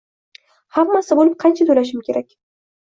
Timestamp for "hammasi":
0.79-1.19